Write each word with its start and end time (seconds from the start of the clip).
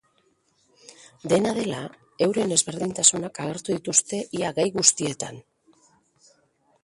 Dena 1.33 1.51
dela, 1.57 1.81
euren 2.27 2.55
ezberdintasunak 2.55 3.39
agertu 3.43 3.75
dituzte 3.77 4.21
ia 4.39 4.53
gai 4.61 4.67
guztietan. 4.79 5.37